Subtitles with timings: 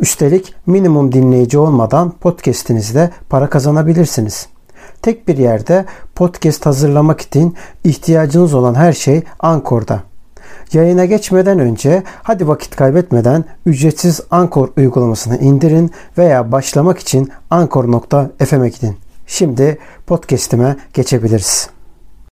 [0.00, 4.48] Üstelik minimum dinleyici olmadan podcast'inizde para kazanabilirsiniz.
[5.02, 7.54] Tek bir yerde podcast hazırlamak için
[7.84, 10.02] ihtiyacınız olan her şey Ankor'da.
[10.72, 18.96] Yayına geçmeden önce hadi vakit kaybetmeden ücretsiz Ankor uygulamasını indirin veya başlamak için ankor.fm'e gidin.
[19.26, 21.70] Şimdi podcast'ime geçebiliriz.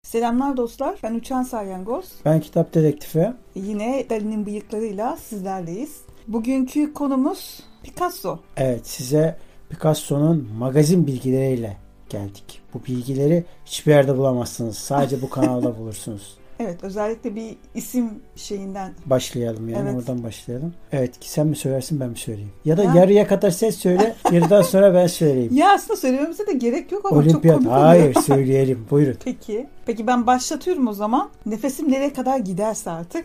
[0.03, 0.99] Selamlar dostlar.
[1.03, 2.05] Ben Uçan Salyangoz.
[2.25, 3.33] Ben kitap dedektifi.
[3.55, 6.08] Yine Dali'nin bıyıklarıyla sizlerleyiz.
[6.29, 8.39] Bugünkü konumuz Picasso.
[8.57, 9.37] Evet size
[9.71, 11.77] Picasso'nun magazin bilgileriyle
[12.09, 12.61] geldik.
[12.75, 14.79] Bu bilgileri hiçbir yerde bulamazsınız.
[14.79, 16.39] Sadece bu kanalda bulursunuz.
[16.61, 18.93] Evet özellikle bir isim şeyinden.
[19.07, 19.99] Başlayalım yani Evet.
[20.01, 20.75] oradan başlayalım.
[20.93, 22.53] Evet sen mi söylersin ben mi söyleyeyim?
[22.65, 22.95] Ya da Ya.
[22.95, 25.53] yarıya kadar sen söyle yarıdan sonra ben söyleyeyim.
[25.55, 27.85] Ya aslında söylememize de gerek yok ama çok Olimpiyat komik oluyor.
[27.85, 29.17] hayır söyleyelim buyurun.
[29.25, 29.67] Peki.
[29.87, 31.31] Peki ben başlatıyorum o zaman.
[31.47, 33.25] Nefesim nereye kadar giderse artık.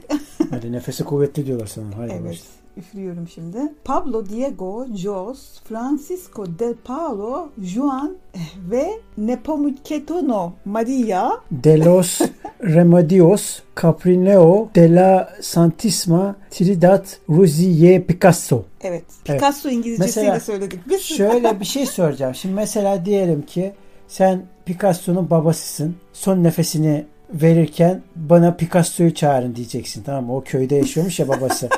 [0.50, 1.86] Hadi nefesi kuvvetli diyorlar sana.
[1.98, 2.24] Hadi evet.
[2.30, 2.63] başla.
[2.78, 3.58] Üflüyorum şimdi.
[3.84, 8.16] Pablo Diego Jos, Francisco del Paolo, Juan
[8.72, 12.22] ve Nepomuceno Maria De los
[12.64, 18.64] Remedios Caprineo de la Santisma Trinidad Ruziye Picasso.
[18.82, 19.04] Evet.
[19.26, 19.40] Evet.
[19.40, 20.80] Picasso İngilizcesiyle Mesela söyledik.
[20.90, 22.36] Biz Şöyle bir şey soracağım.
[22.36, 23.74] Şimdi mesela diyelim ki
[24.08, 25.96] sen Picasso'nun babasısın.
[26.14, 30.04] Son nefesini verirken bana Picasso'yu çağırın diyeceksin.
[30.04, 30.36] Tamam mı?
[30.36, 31.70] O köyde yaşıyormuş ya babası.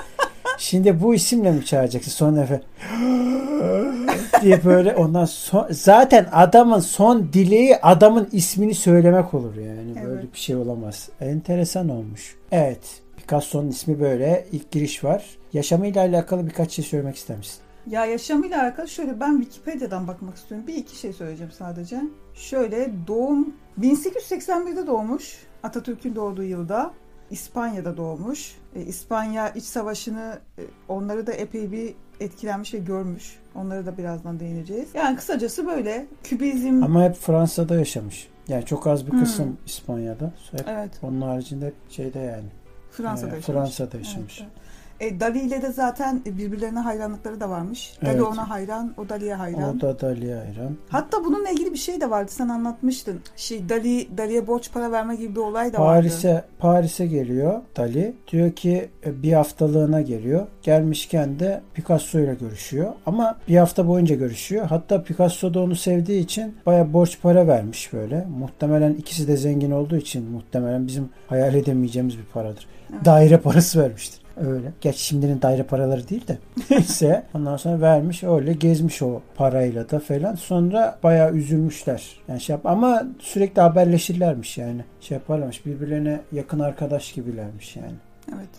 [0.58, 2.60] Şimdi bu isimle mi çağıracaksın son nefes?
[4.42, 9.96] diye böyle ondan son, zaten adamın son dileği adamın ismini söylemek olur yani.
[10.06, 10.34] Böyle Evet.
[10.34, 11.10] bir şey olamaz.
[11.22, 12.36] Enteresan olmuş.
[12.52, 13.02] Evet.
[13.18, 14.46] Picasso'nun ismi böyle.
[14.52, 15.26] İlk giriş var.
[15.54, 17.60] Yaşamıyla alakalı birkaç şey söylemek ister misin?
[17.90, 20.68] Ya yaşamıyla alakalı şöyle ben Wikipedia'dan bakmak istiyorum.
[20.68, 22.02] Bir iki şey söyleyeceğim sadece.
[22.34, 25.38] Şöyle doğum 1881'de doğmuş.
[25.64, 26.92] Atatürk'ün doğduğu yılda.
[27.32, 28.56] İspanya'da doğmuş.
[28.76, 33.36] E, İspanya iç savaşını e, onları da epey bir etkilenmiş ve görmüş.
[33.56, 34.90] Onları da birazdan değineceğiz.
[34.94, 38.28] Yani kısacası böyle kübizm Ama hep Fransa'da yaşamış.
[38.48, 39.20] Yani çok az bir Hmm.
[39.20, 40.34] kısım İspanya'da.
[40.52, 42.48] Hep evet onun haricinde şeyde yani.
[42.92, 43.46] Fransa'da e, yaşamış.
[43.60, 44.40] Fransa'da yaşamış.
[44.42, 44.65] Evet, evet.
[45.00, 47.94] E, Dali ile de zaten birbirlerine hayranlıkları da varmış.
[48.02, 48.22] Dali Evet.
[48.22, 49.78] ona hayran, o Dali'ye hayran.
[49.78, 50.78] O da Dali'ye hayran.
[50.90, 52.32] Hatta bununla ilgili bir şey de vardı.
[52.32, 53.20] Sen anlatmıştın.
[53.36, 56.00] Şey Dali Dali'ye borç para verme gibi bir olay da vardı.
[56.02, 58.16] Paris'e Paris'e geliyor Dali.
[58.32, 60.48] Diyor ki e, bir haftalığına geliyor.
[60.62, 62.94] Gelmişken de Picasso ile görüşüyor.
[63.06, 64.66] Ama bir hafta boyunca görüşüyor.
[64.66, 68.26] Hatta Picasso da onu sevdiği için baya borç para vermiş böyle.
[68.40, 72.68] Muhtemelen ikisi de zengin olduğu için muhtemelen bizim hayal edemeyeceğimiz bir paradır.
[72.94, 73.06] Evet.
[73.06, 74.25] Daire parası vermiştir.
[74.38, 74.72] Öyle.
[74.82, 76.38] Gerçi şimdinin daire paraları değil de.
[76.70, 77.24] Neyse.
[77.34, 80.36] Ondan sonra vermiş öyle gezmiş o parayla da falan.
[80.36, 82.20] Sonra bayağı üzülmüşler.
[82.28, 84.82] Yani şey yap ama sürekli haberleşirlermiş yani.
[85.02, 85.66] Şey yaparlarmış.
[85.66, 87.96] Birbirlerine yakın arkadaş gibilermiş yani.
[88.36, 88.50] Evet.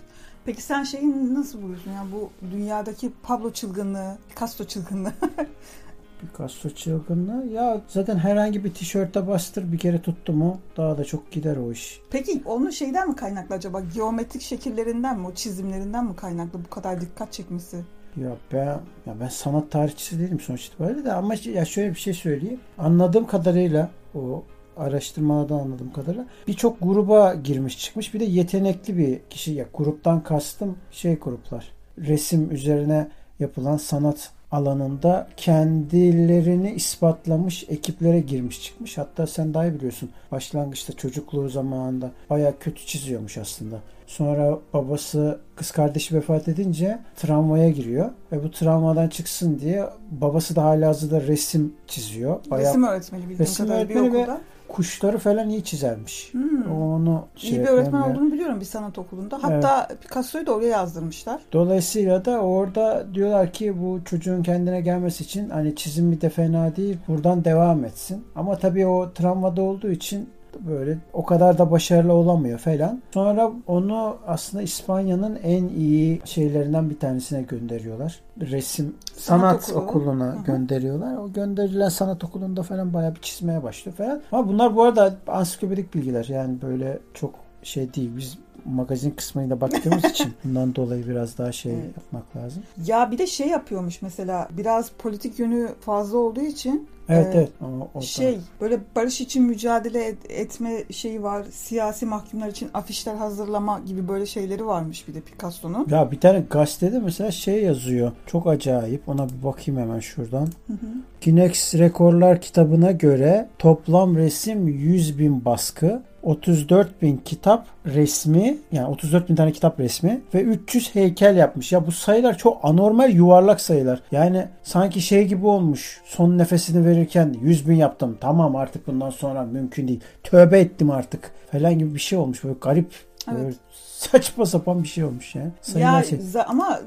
[0.44, 1.92] Peki sen şeyi nasıl buluyorsun?
[1.92, 5.12] Yani bu dünyadaki Pablo çılgınlığı, Picasso çılgınlığı.
[6.20, 7.46] Picasso çılgınlığı.
[7.46, 11.72] Ya zaten herhangi bir tişörte bastır bir kere tuttu mu daha da çok gider o
[11.72, 12.00] iş.
[12.10, 13.80] Peki onun şeyden mi kaynaklı acaba?
[13.94, 15.26] Geometrik şekillerinden mi?
[15.26, 17.76] O çizimlerinden mi kaynaklı bu kadar dikkat çekmesi?
[18.16, 22.14] Ya ben ya ben sanat tarihçisi değilim sonuç itibariyle de ama ya şöyle bir şey
[22.14, 22.60] söyleyeyim.
[22.78, 24.44] Anladığım kadarıyla o
[24.76, 28.14] araştırmalardan anladığım kadarıyla birçok gruba girmiş çıkmış.
[28.14, 31.72] Bir de yetenekli bir kişi ya gruptan kastım şey gruplar.
[31.98, 38.98] Resim üzerine yapılan sanat alanında kendilerini ispatlamış ekiplere girmiş çıkmış.
[38.98, 40.10] Hatta sen daha iyi biliyorsun.
[40.32, 43.76] Başlangıçta çocukluğu zamanında bayağı kötü çiziyormuş aslında.
[44.06, 50.64] Sonra babası kız kardeşi vefat edince travmaya giriyor ve bu travmadan çıksın diye babası da
[50.64, 52.40] halihazırda resim çiziyor.
[52.50, 54.40] Bayağı Resim öğretmeni bildiğim Resim kadarıyla bir öğretmeni ve okulda.
[54.68, 56.28] Kuşları falan iyi çizermiş.
[56.32, 56.72] Hmm.
[56.72, 58.06] Onu şey İyi bir öğretmen ya.
[58.12, 59.38] olduğunu biliyorum bir sanat okulunda.
[59.42, 61.40] Hatta Picasso'yu da oraya yazdırmışlar.
[61.52, 66.98] Dolayısıyla da orada diyorlar ki bu çocuğun kendine gelmesi için hani çizimi de fena değil
[67.08, 68.24] buradan devam etsin.
[68.36, 70.28] Ama tabii o travmada olduğu için
[70.68, 73.02] böyle o kadar da başarılı olamıyor falan.
[73.14, 78.20] Sonra onu aslında İspanya'nın en iyi şeylerinden bir tanesine gönderiyorlar.
[78.40, 80.00] Resim sanat, Sanat okulu.
[80.00, 80.44] okuluna Hı hı.
[80.44, 81.16] gönderiyorlar.
[81.16, 84.20] O gönderilen sanat okulunda falan bayağı bir çizmeye başlıyor falan.
[84.32, 86.24] Ama bunlar bu arada ansiklopedik bilgiler.
[86.24, 88.10] Yani böyle çok şey değil.
[88.16, 88.38] Biz
[88.70, 91.84] magazin kısmıyla baktığımız için bundan dolayı biraz daha şey Evet.
[91.96, 92.62] yapmak lazım.
[92.86, 97.48] Ya bir de şey yapıyormuş mesela biraz politik yönü fazla olduğu için Evet Ee, evet.
[97.62, 101.44] O, o Şey böyle barış için mücadele et- etme şeyi var.
[101.50, 105.86] Siyasi mahkumlar için afişler hazırlama gibi böyle şeyleri varmış bir de Picasso'nun.
[105.90, 108.12] Ya bir tane gazetede mesela şey yazıyor.
[108.26, 109.08] Çok acayip.
[109.08, 110.46] Ona bir bakayım hemen şuradan.
[110.66, 110.76] Hı hı.
[111.24, 119.28] Guinness Rekorlar kitabına göre toplam resim 100 bin baskı, 34 bin kitap resmi yani 34
[119.28, 121.72] bin tane kitap resmi ve 300 heykel yapmış.
[121.72, 124.02] Ya bu sayılar çok anormal yuvarlak sayılar.
[124.12, 126.00] Yani sanki şey gibi olmuş.
[126.04, 128.18] Son nefesini verirken 100 bin yaptım.
[128.20, 130.00] Tamam artık bundan sonra mümkün değil.
[130.22, 132.44] Tövbe ettim artık falan gibi bir şey olmuş.
[132.44, 132.94] Böyle garip
[133.28, 133.38] Evet.
[133.40, 133.54] böyle
[133.96, 135.42] saçma sapan bir şey olmuş ya.
[135.60, 136.18] Sayılar Ya şey.
[136.46, 136.80] ama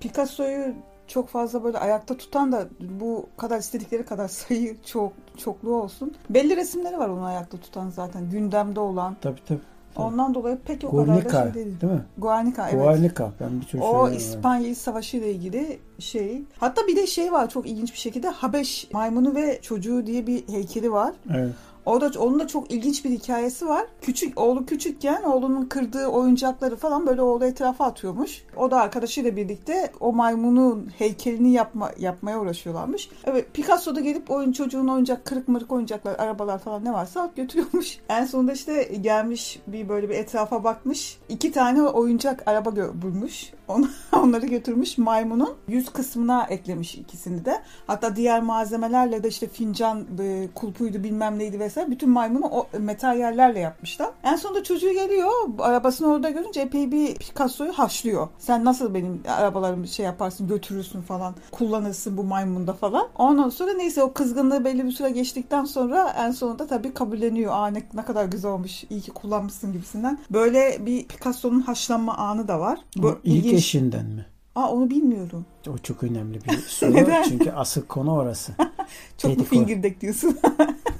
[0.00, 0.74] Picasso'yu
[1.06, 6.14] çok fazla böyle ayakta tutan da bu kadar istedikleri kadar sayı çok çokluğu olsun.
[6.30, 9.16] Belli resimleri var onu ayakta tutan zaten gündemde olan.
[9.20, 9.60] Tabii tabii.
[9.94, 10.06] Tabii.
[10.06, 11.80] Ondan dolayı pek o kadar da Guernica şey değil.
[11.80, 12.04] değil mi?
[12.18, 12.84] Guernica evet.
[12.84, 13.30] Guernica.
[13.40, 14.10] Ben bir türlü O.
[14.10, 16.42] İspanya Savaşı ile ilgili şey.
[16.58, 20.48] Hatta bir de şey var çok ilginç bir şekilde Habeş maymunu ve çocuğu diye bir
[20.48, 21.14] heykeli var.
[21.34, 21.52] Evet.
[21.86, 23.86] O da onun da çok ilginç bir hikayesi var.
[24.00, 28.44] Küçük oğlu küçükken oğlunun kırdığı oyuncakları falan böyle oğlu etrafa atıyormuş.
[28.56, 33.10] O da arkadaşıyla birlikte o maymunun heykelini yapma yapmaya uğraşıyorlarmış.
[33.24, 37.98] Evet Picasso da gelip oyun çocuğun oyuncak kırık mırık oyuncaklar, arabalar falan ne varsa götürüyormuş.
[38.08, 41.18] En sonunda işte gelmiş bir böyle bir etrafa bakmış.
[41.28, 43.52] iki tane oyuncak araba gö- bulmuş.
[43.68, 47.62] Onu, onları götürmüş maymunun yüz kısmına eklemiş ikisini de.
[47.86, 51.90] Hatta diğer malzemelerle de işte fincan, e, kulpuydu bilmem neydi vesaire.
[51.90, 54.10] Bütün maymunu o materyallerle yapmışlar.
[54.24, 55.30] En sonunda çocuğu geliyor.
[55.58, 58.28] Arabasını orada görünce epey bir Picasso'yu haşlıyor.
[58.38, 61.34] Sen nasıl benim arabalarımı şey yaparsın götürürsün falan.
[61.52, 63.08] Kullanırsın bu maymunda falan.
[63.18, 67.52] Ondan sonra neyse o kızgınlığı belli bir süre geçtikten sonra en sonunda tabii kabulleniyor.
[67.52, 68.84] Aa ne, ne kadar güzel olmuş.
[68.90, 70.18] iyi ki kullanmışsın gibisinden.
[70.30, 72.78] Böyle bir Picasso'nun haşlanma anı da var.
[72.96, 73.54] Bu Bu ilk ilginç.
[73.58, 74.26] eşinden mi?
[74.54, 75.46] Aa onu bilmiyorum.
[75.70, 76.92] O çok önemli bir soru.
[76.94, 77.22] Neden?
[77.22, 78.52] Çünkü asıl konu orası.
[79.18, 79.48] Çok mu Dedikodu.
[79.48, 80.38] fingirdek diyorsun?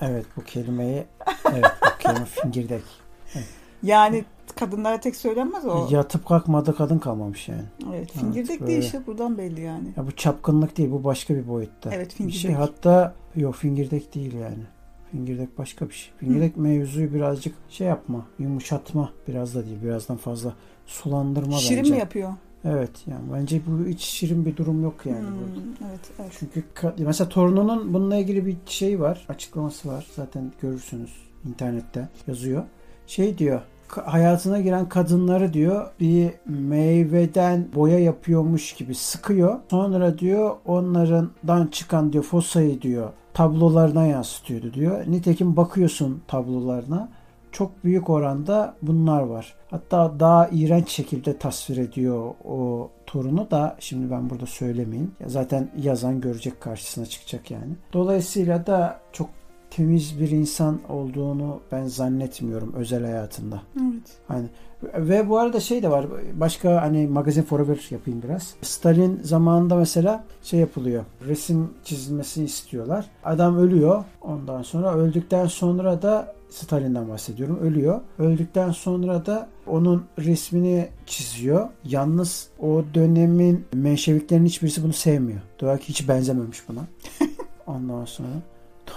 [0.00, 1.04] Evet bu kelimeyi
[1.52, 2.82] evet bu kelime fingirdek.
[3.82, 4.24] yani
[4.56, 5.88] kadınlara tek söylenmez o.
[5.90, 7.62] Yatıp kalkmadı kadın kalmamış yani.
[7.94, 8.70] Evet fingirdek böyle.
[8.72, 9.88] değil işte buradan belli yani.
[9.96, 11.90] Ya bu çapkınlık değil bu başka bir boyutta.
[11.94, 12.40] Evet bir fingirdek.
[12.40, 14.64] şey hatta yok fingirdek değil yani.
[15.10, 16.12] Fingirdek başka bir şey.
[16.18, 20.54] Fingirdek mevzuyu birazcık şey yapma, yumuşatma biraz da değil, birazdan fazla
[20.86, 21.92] sulandırma Şirin bence.
[21.92, 22.32] mi yapıyor?
[22.64, 25.18] Evet yani bence bu hiç şirin bir durum yok yani.
[25.18, 25.90] Hmm, burada.
[25.90, 26.32] evet, evet.
[26.38, 26.64] Çünkü
[26.98, 29.26] mesela torununun bununla ilgili bir şey var.
[29.28, 30.06] Açıklaması var.
[30.16, 31.12] Zaten görürsünüz
[31.48, 32.62] internette yazıyor.
[33.06, 33.60] Şey diyor.
[33.88, 39.58] Hayatına giren kadınları diyor bir meyveden boya yapıyormuş gibi sıkıyor.
[39.70, 45.04] Sonra diyor onlardan çıkan diyor fosayı diyor tablolarına yansıtıyordu diyor.
[45.06, 47.08] Nitekim bakıyorsun tablolarına
[47.52, 49.54] çok büyük oranda bunlar var.
[49.70, 55.12] Hatta daha iğrenç şekilde tasvir ediyor o torunu da şimdi ben burada söylemeyeyim.
[55.26, 57.72] Zaten yazan görecek karşısına çıkacak yani.
[57.92, 59.28] Dolayısıyla da çok
[59.70, 63.62] temiz bir insan olduğunu ben zannetmiyorum özel hayatında.
[63.76, 64.02] Evet.
[64.28, 64.46] Hani
[64.82, 66.06] ve bu arada şey de var.
[66.34, 68.54] Başka hani magazin forever yapayım biraz.
[68.62, 71.04] Stalin zamanında mesela şey yapılıyor.
[71.26, 73.06] Resim çizilmesini istiyorlar.
[73.24, 74.04] Adam ölüyor.
[74.20, 77.58] Ondan sonra öldükten sonra da Stalin'den bahsediyorum.
[77.58, 78.00] Ölüyor.
[78.18, 81.68] Öldükten sonra da onun resmini çiziyor.
[81.84, 85.40] Yalnız o dönemin Menşeviklerin hiçbirisi bunu sevmiyor.
[85.58, 86.80] Diyorlar ki hiç benzememiş buna.
[87.66, 88.28] Ondan sonra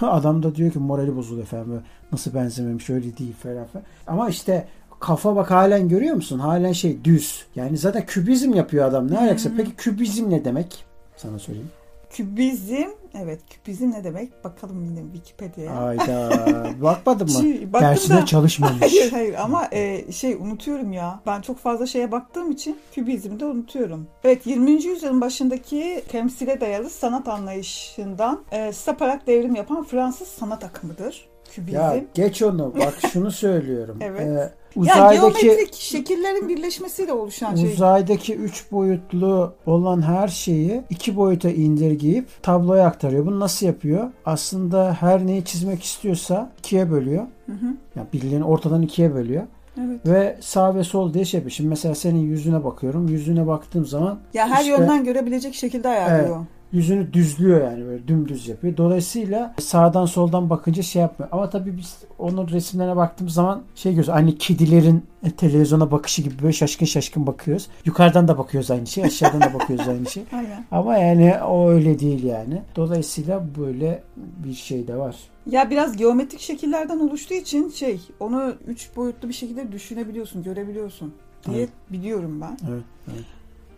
[0.00, 1.70] adam da diyor ki morali bozuluyor efendim.
[1.70, 1.82] Böyle,
[2.12, 3.84] Nasıl benzememiş öyle değil falan filan.
[4.06, 4.68] Ama işte
[5.00, 6.38] kafa bak halen görüyor musun?
[6.38, 7.46] Halen şey düz.
[7.56, 9.10] Yani zaten kübizm yapıyor adam.
[9.10, 9.56] Ne alakası?
[9.56, 10.84] Peki kübizm ne demek?
[11.16, 11.70] Sana söyleyeyim.
[12.16, 14.44] Kübizm, evet kübizm ne demek?
[14.44, 15.72] Bakalım yine Wikipedia'ya.
[15.72, 16.30] Ayda.
[16.82, 17.72] Bakmadın mı?
[17.80, 18.80] Dersine da- çalışmamış.
[18.80, 21.20] Hayır hayır ama e, şey unutuyorum ya.
[21.26, 24.06] Ben çok fazla şeye baktığım için kübizmi de unutuyorum.
[24.24, 24.70] Evet 20.
[24.70, 31.28] yüzyılın başındaki temsile dayalı sanat anlayışından e, saparak devrim yapan Fransız sanat akımıdır.
[31.52, 31.76] Kübizm.
[31.76, 32.74] Ya geç onu.
[32.78, 33.98] Bak şunu söylüyorum.
[34.02, 34.52] Evet.
[34.76, 37.72] Ee, Ya uzaydaki geometrik şekillerin birleşmesiyle oluşan şey.
[37.72, 43.26] uzaydaki üç boyutlu olan her şeyi iki boyuta indirgeyip tabloya aktarıyor.
[43.26, 44.10] Bunu nasıl yapıyor?
[44.26, 47.24] Aslında her neyi çizmek istiyorsa ikiye bölüyor.
[47.46, 47.66] Hı hı.
[47.96, 49.42] Yani bildiğin ortadan ikiye bölüyor.
[49.80, 50.00] Evet.
[50.06, 51.50] Ve sağ ve sol diye şey yapıyor.
[51.52, 53.08] Şimdi mesela senin yüzüne bakıyorum.
[53.08, 56.46] Yüzüne baktığım zaman Ya her İşte- yönden görebilecek şekilde ayarlıyor.
[56.72, 58.76] Yüzünü düzlüyor yani böyle dümdüz yapıyor.
[58.76, 61.28] Dolayısıyla sağdan soldan bakınca şey yapmıyor.
[61.32, 64.10] Ama tabii biz onun resimlerine baktığımız zaman şey görüyoruz.
[64.10, 65.04] Aynı kedilerin
[65.36, 67.68] televizyona bakışı gibi böyle şaşkın şaşkın bakıyoruz.
[67.84, 69.04] Yukarıdan da bakıyoruz aynı şey.
[69.04, 70.22] Aşağıdan da bakıyoruz aynı şey.
[70.32, 70.64] Aynen.
[70.70, 72.62] Ama yani o öyle değil yani.
[72.76, 75.16] Dolayısıyla böyle bir şey de var.
[75.50, 81.14] Ya biraz geometrik şekillerden oluştuğu için şey onu üç boyutlu bir şekilde düşünebiliyorsun, görebiliyorsun
[81.46, 81.70] diye Evet.
[81.90, 82.58] biliyorum ben.
[82.70, 82.84] Evet.
[83.12, 83.24] evet.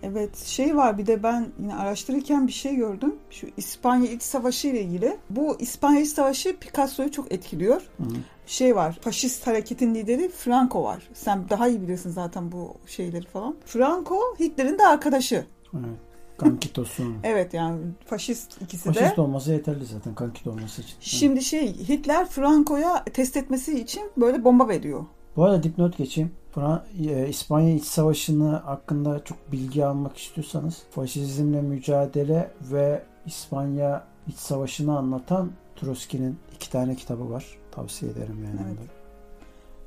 [0.02, 3.14] Evet şey var bir de ben yine araştırırken bir şey gördüm.
[3.30, 5.16] Şu İspanya İç Savaşı ile ilgili.
[5.30, 7.82] Bu İspanya İç Savaşı Picasso'yu çok etkiliyor.
[7.98, 8.04] Hı.
[8.46, 11.08] Şey var faşist hareketin lideri Franco var.
[11.14, 13.56] Sen daha iyi bilirsin zaten bu şeyleri falan.
[13.66, 15.44] Franco Hitler'in de arkadaşı.
[15.74, 15.98] Evet.
[16.38, 17.02] Kankitosu.
[17.22, 18.92] Evet yani faşist ikisi de.
[18.92, 20.96] Faşist olması yeterli zaten kankit olması için.
[21.00, 25.04] Şimdi şey Hitler Franco'ya test etmesi için böyle bomba veriyor.
[25.36, 26.30] Bu arada dipnot geçeyim.
[26.98, 34.98] E, İspanya İç Savaşı'nı hakkında çok bilgi almak istiyorsanız faşizmle mücadele ve İspanya İç Savaşı'nı
[34.98, 37.44] anlatan Trotsky'nin iki tane kitabı var.
[37.70, 38.56] Tavsiye ederim yani.
[38.66, 38.78] Evet.
[38.78, 38.98] onları.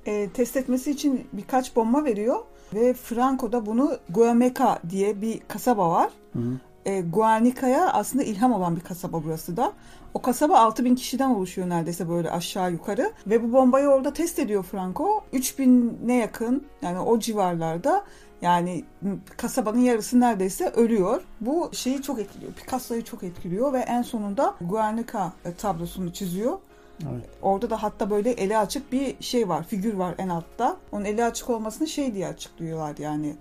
[0.05, 2.39] E, test etmesi için birkaç bomba veriyor.
[2.73, 6.11] Ve Franco da bunu Guameca diye bir kasaba var.
[6.33, 6.59] Hı hı.
[6.85, 9.73] E, Guernica'ya aslında ilham olan bir kasaba burası da.
[10.13, 13.11] O kasaba 6000 kişiden oluşuyor neredeyse böyle aşağı yukarı.
[13.27, 15.23] Ve bu bombayı orada test ediyor Franco.
[15.33, 18.03] 3000'e yakın yani o civarlarda
[18.41, 18.83] yani
[19.37, 21.21] kasabanın yarısı neredeyse ölüyor.
[21.41, 22.53] Bu şeyi çok etkiliyor.
[22.53, 26.57] Picasso'yu çok etkiliyor ve en sonunda Guernica e, tablosunu çiziyor.
[27.11, 27.29] Evet.
[27.41, 30.77] Orada da hatta böyle eli açık bir şey var, figür var en altta.
[30.91, 33.35] Onun eli açık olmasını şey diye açıklıyorlar yani.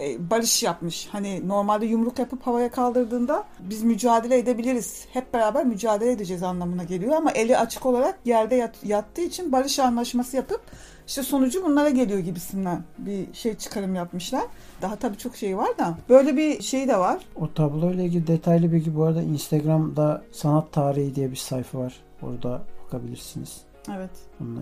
[0.00, 1.08] E, barış yapmış.
[1.12, 5.04] Hani normalde yumruk yapıp havaya kaldırdığında biz mücadele edebiliriz.
[5.12, 9.78] Hep beraber mücadele edeceğiz anlamına geliyor ama eli açık olarak yerde yat- yattığı için barış
[9.78, 10.60] anlaşması yapıp
[11.06, 14.42] işte sonucu bunlara geliyor gibisinden bir şey çıkarım yapmışlar.
[14.82, 15.98] Daha tabii çok şey var da.
[16.08, 17.18] Böyle bir şey de var.
[17.36, 21.94] O tabloyla ilgili detaylı bilgi bu arada Instagram'da sanat tarihi diye bir sayfa var.
[22.22, 23.56] Orada bakabilirsiniz.
[23.96, 24.10] Evet.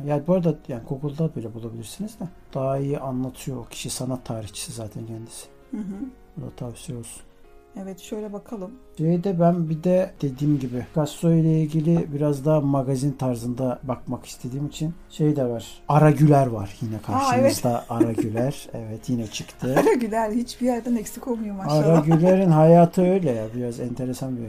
[0.07, 4.73] Yani bu arada yani Google'da bile bulabilirsiniz de daha iyi anlatıyor o kişi sanat tarihçisi
[4.73, 5.47] zaten kendisi.
[5.71, 5.95] Hı hı.
[6.37, 7.23] Bu da tavsiye olsun.
[7.83, 8.71] Evet şöyle bakalım.
[8.99, 14.67] Şeyde ben bir de dediğim gibi Picasso ile ilgili biraz daha magazin tarzında bakmak istediğim
[14.67, 15.67] için şey de var.
[15.89, 17.85] Ara Güler var yine karşımızda.
[17.89, 18.69] Ara Güler.
[18.75, 19.75] Evet yine çıktı.
[19.81, 21.87] Ara Güler hiçbir yerden eksik olmuyor maşallah.
[21.87, 24.49] Ara Güler'in hayatı öyle ya biraz enteresan bir.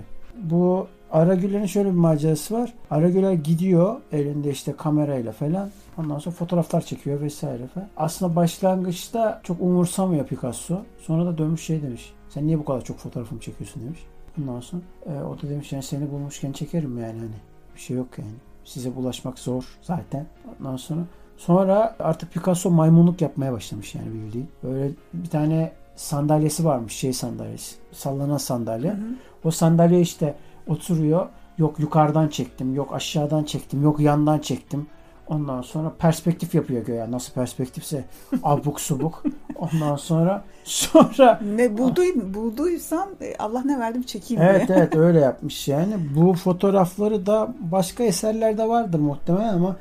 [0.49, 2.73] Bu Ara Güler'in şöyle bir macerası var.
[2.91, 5.69] Ara Güler gidiyor elinde işte kamerayla falan.
[5.97, 7.87] Ondan sonra fotoğraflar çekiyor vesaire falan.
[7.97, 10.81] Aslında başlangıçta çok umursamıyor Picasso.
[10.99, 12.13] Sonra da dönmüş şey demiş.
[12.29, 13.99] Sen niye bu kadar çok fotoğrafımı çekiyorsun demiş.
[14.41, 17.35] Ondan sonra e, o da demiş yani seni bulmuşken çekerim yani hani.
[17.75, 18.35] Bir şey yok yani.
[18.65, 20.25] Size ulaşmak zor zaten.
[20.59, 21.01] Ondan sonra
[21.37, 24.47] sonra artık Picasso maymunluk yapmaya başlamış yani bildiğin.
[24.63, 27.75] Böyle bir tane sandalyesi varmış şey sandalyesi.
[27.91, 28.91] Sallanan sandalye.
[28.91, 29.15] Hı hı.
[29.43, 30.35] O sandalye işte
[30.67, 31.27] oturuyor.
[31.57, 34.87] Yok yukarıdan çektim, yok aşağıdan çektim, yok yandan çektim.
[35.27, 37.11] Ondan sonra perspektif yapıyor göğe.
[37.11, 38.05] Nasıl perspektifse
[38.43, 39.23] abuk subuk.
[39.55, 44.77] Ondan sonra sonra Ne bulduy, bulduysam e, Allah ne verdim çekeyim evet diye.
[44.77, 45.93] evet öyle yapmış yani.
[46.15, 49.75] Bu fotoğrafları da başka eserlerde vardır muhtemelen ama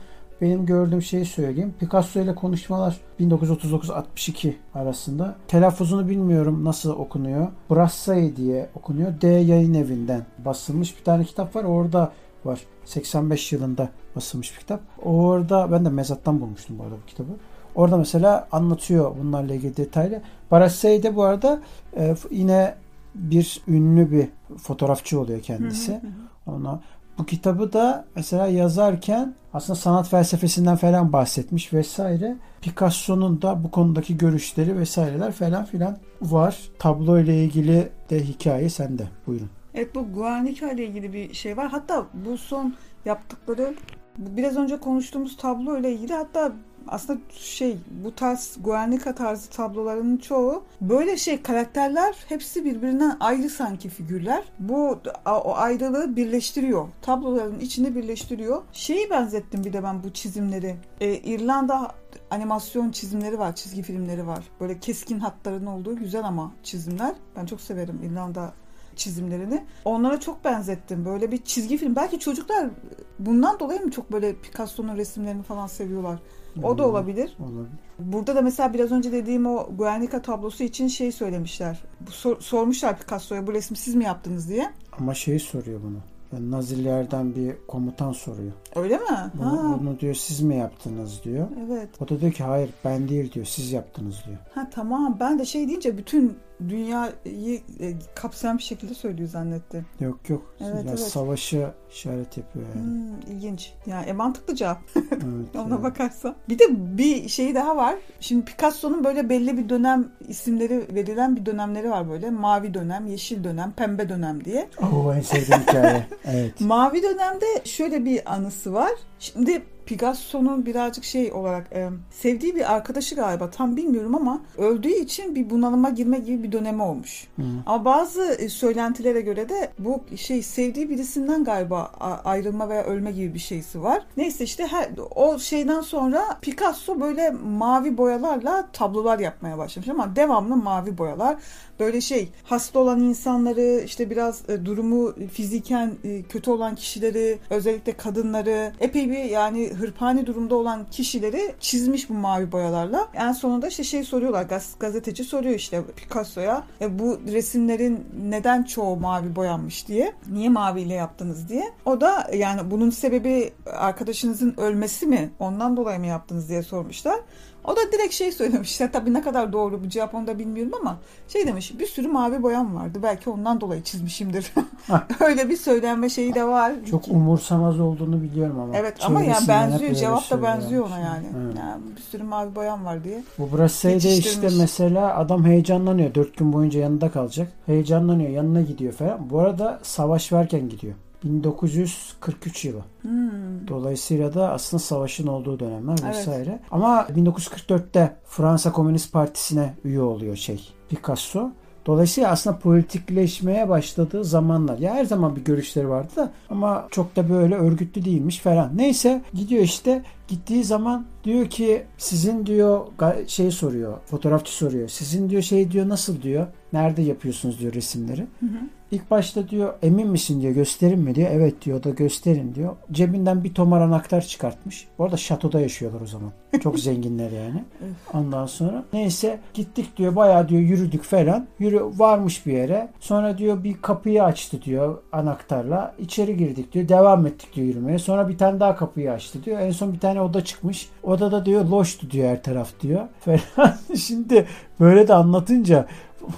[0.44, 1.74] benim gördüğüm şeyi söyleyeyim.
[1.80, 5.34] Picasso ile konuşmalar 1939-62 arasında.
[5.48, 7.48] Telaffuzunu bilmiyorum nasıl okunuyor.
[7.70, 9.20] Brassai diye okunuyor.
[9.20, 11.64] D yayın evinden basılmış bir tane kitap var.
[11.64, 12.12] Orada
[12.44, 12.60] var.
[12.84, 14.80] 85 yılında basılmış bir kitap.
[15.02, 17.30] Orada ben de mezattan bulmuştum bu arada bu kitabı.
[17.74, 20.22] Orada mesela anlatıyor bunlarla ilgili detaylı.
[20.52, 21.62] Brassai de bu arada
[21.96, 22.74] e, yine
[23.14, 26.00] bir ünlü bir fotoğrafçı oluyor kendisi.
[26.46, 26.80] Ona
[27.18, 32.36] bu kitabı da mesela yazarken aslında sanat felsefesinden falan bahsetmiş vesaire.
[32.60, 36.58] Picasso'nun da bu konudaki görüşleri vesaireler falan filan var.
[36.78, 39.08] Tablo ile ilgili de hikaye sende.
[39.26, 39.50] Buyurun.
[39.74, 41.68] Evet bu Guernica ile ilgili bir şey var.
[41.68, 43.74] Hatta bu son yaptıkları
[44.18, 46.52] biraz önce konuştuğumuz tablo ile ilgili hatta
[46.88, 53.88] aslında şey bu tarz Guernica tarzı tabloların çoğu böyle şey karakterler hepsi birbirinden ayrı sanki
[53.88, 54.44] figürler.
[54.58, 56.88] Bu o ayrılığı birleştiriyor.
[57.02, 58.62] Tabloların içini birleştiriyor.
[58.72, 60.76] Şeyi benzettim bir de ben bu çizimleri.
[61.00, 61.94] Ee, İrlanda
[62.30, 64.44] animasyon çizimleri var, çizgi filmleri var.
[64.60, 67.14] Böyle keskin hatların olduğu güzel ama çizimler.
[67.36, 68.52] Ben çok severim İrlanda
[68.96, 69.64] çizimlerini.
[69.84, 71.04] Onlara çok benzettim.
[71.04, 71.96] Böyle bir çizgi film.
[71.96, 72.70] Belki çocuklar
[73.18, 76.18] bundan dolayı mı çok böyle Picasso'nun resimlerini falan seviyorlar?
[76.62, 77.36] O da olabilir.
[77.40, 77.66] Olabilir.
[77.98, 81.82] Burada da mesela biraz önce dediğim o Guernica tablosu için şey söylemişler.
[82.08, 84.72] Sor- sormuşlar Picasso'ya bu resmi siz mi yaptınız diye.
[84.98, 85.96] Ama şey soruyor bunu.
[86.32, 88.52] Yani Nazilerden bir komutan soruyor.
[88.76, 89.04] Öyle mi?
[89.34, 91.46] Bunu, Ha, bunu diyor siz mi yaptınız diyor.
[91.66, 91.88] evet.
[92.00, 94.36] O da diyor ki hayır ben değil diyor siz yaptınız diyor.
[94.54, 95.16] Ha tamam.
[95.20, 96.36] Ben de şey deyince bütün
[96.68, 99.86] dünyayı e, kapsayan bir şekilde söylüyor zannettim.
[100.00, 100.54] Yok yok.
[100.60, 101.00] Evet, yani evet.
[101.00, 102.84] Savaşı işaret yapıyor yani.
[102.84, 103.72] Hmm, ilginç.
[103.86, 104.78] Yani e, mantıklı cevap.
[104.96, 105.22] evet,
[105.54, 105.82] Ona yani.
[105.82, 106.34] bakarsan.
[106.48, 107.94] Bir de bir şey daha var.
[108.20, 112.30] Şimdi Picasso'nun böyle belli bir dönem isimleri verilen bir dönemleri var böyle.
[112.30, 114.68] Mavi dönem, yeşil dönem, pembe dönem diye.
[114.82, 116.06] Oo, en sevdiğim hikaye.
[116.24, 116.60] Evet.
[116.60, 118.92] Mavi dönemde şöyle bir anısı var.
[119.18, 125.34] Şimdi Picasso'nun birazcık şey olarak e, sevdiği bir arkadaşı galiba tam bilmiyorum ama öldüğü için
[125.34, 127.28] bir bunalıma girme gibi bir dönemi olmuş.
[127.36, 127.42] Hı.
[127.66, 131.82] Ama bazı e, söylentilere göre de bu şey sevdiği birisinden galiba
[132.24, 134.02] ayrılma veya ölme gibi bir şeysi var.
[134.16, 140.56] Neyse işte her, o şeyden sonra Picasso böyle mavi boyalarla tablolar yapmaya başlamış ama devamlı
[140.56, 141.36] mavi boyalar.
[141.80, 147.92] Böyle şey hasta olan insanları işte biraz e, durumu fiziken e, kötü olan kişileri özellikle
[147.92, 153.08] kadınları epey bir yani hırpani durumda olan kişileri çizmiş bu mavi boyalarla.
[153.14, 158.96] En sonunda işte şey soruyorlar gaz, gazeteci soruyor işte Picasso'ya e, bu resimlerin neden çoğu
[158.96, 160.12] mavi boyanmış diye.
[160.32, 161.72] Niye maviyle yaptınız diye.
[161.84, 165.30] O da yani bunun sebebi arkadaşınızın ölmesi mi?
[165.38, 167.20] Ondan dolayı mı yaptınız diye sormuşlar.
[167.64, 168.80] O da direkt şey söylemiş.
[168.80, 172.08] Ya, tabii ne kadar doğru bu cevap onu da bilmiyorum ama şey demiş bir sürü
[172.08, 172.98] mavi boyam vardı.
[173.02, 174.52] Belki ondan dolayı çizmişimdir.
[175.20, 176.72] Öyle bir söylenme şeyi de var.
[176.90, 178.76] Çok umursamaz olduğunu biliyorum ama.
[178.76, 179.94] Evet ama yani benziyor.
[179.94, 181.26] Cevap da benziyor ona yani.
[181.44, 181.56] Evet.
[181.58, 181.82] yani.
[181.96, 183.22] Bir sürü mavi boyam var diye.
[183.38, 186.14] Bu Brassey'de işte mesela adam heyecanlanıyor.
[186.14, 187.48] Dört gün boyunca yanında kalacak.
[187.66, 188.30] Heyecanlanıyor.
[188.30, 189.30] Yanına gidiyor falan.
[189.30, 190.94] Bu arada savaş varken gidiyor.
[191.24, 192.82] 1943 yılı.
[193.02, 193.68] Hmm.
[193.68, 196.16] Dolayısıyla da aslında savaşın olduğu dönemler Evet.
[196.16, 196.60] vesaire.
[196.70, 201.50] Ama 1944'te Fransa Komünist Partisi'ne üye oluyor şey Picasso.
[201.86, 204.78] Dolayısıyla aslında politikleşmeye başladığı zamanlar.
[204.78, 208.70] Ya her zaman bir görüşleri vardı da ama çok da böyle örgütlü değilmiş falan.
[208.76, 212.86] Neyse gidiyor işte gittiği zaman diyor ki sizin diyor
[213.26, 214.88] şey soruyor fotoğrafçı soruyor.
[214.88, 218.20] Sizin diyor şey diyor nasıl diyor nerede yapıyorsunuz diyor resimleri.
[218.40, 218.58] Hı hı.
[218.94, 221.30] İlk başta diyor emin misin diyor gösterin mi diyor.
[221.32, 222.76] Evet diyor da gösterin diyor.
[222.92, 224.88] Cebinden bir tomar anahtar çıkartmış.
[224.98, 226.32] Bu arada şatoda yaşıyorlar o zaman.
[226.62, 227.64] Çok zenginler yani.
[228.14, 231.46] Ondan sonra neyse gittik diyor bayağı diyor yürüdük falan.
[231.58, 232.88] Yürü varmış bir yere.
[233.00, 235.94] Sonra diyor bir kapıyı açtı diyor anahtarla.
[235.98, 236.88] İçeri girdik diyor.
[236.88, 237.98] Devam ettik diyor yürümeye.
[237.98, 239.60] Sonra bir tane daha kapıyı açtı diyor.
[239.60, 240.88] En son bir tane oda çıkmış.
[241.02, 243.02] Odada diyor loştu diyor her taraf diyor.
[243.20, 243.74] Falan.
[243.96, 244.46] Şimdi
[244.80, 245.86] böyle de anlatınca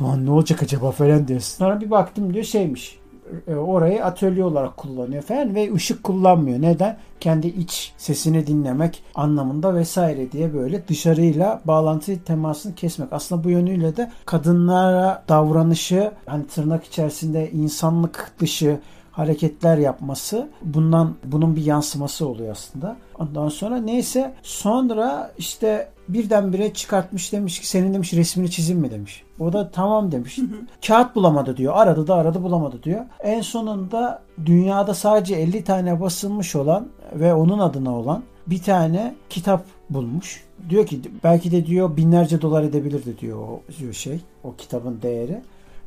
[0.01, 1.59] Ulan ne olacak acaba falan diyorsun.
[1.59, 2.99] Sonra bir baktım diyor şeymiş.
[3.49, 6.63] e, Orayı atölye olarak kullanıyor falan ve ışık kullanmıyor.
[6.63, 6.97] Neden?
[7.21, 13.13] Kendi iç sesini dinlemek anlamında vesaire diye böyle dışarıyla bağlantı temasını kesmek.
[13.13, 18.79] Aslında bu yönüyle de kadınlara davranışı hani tırnak içerisinde insanlık dışı
[19.17, 22.97] hareketler yapması bundan bunun bir yansıması oluyor aslında.
[23.19, 29.23] Ondan sonra neyse sonra işte birdenbire çıkartmış demiş ki senin demiş resmini çizeyim mi demiş.
[29.41, 30.39] O da tamam demiş.
[30.87, 31.73] Kağıt bulamadı diyor.
[31.77, 33.05] Aradı da aradı bulamadı diyor.
[33.21, 39.65] En sonunda dünyada sadece 50 tane basılmış olan ve onun adına olan bir tane kitap
[39.91, 40.45] bulmuş.
[40.69, 45.41] Diyor ki belki de diyor binlerce dolar edebilirdi diyor o diyor şey o kitabın değeri.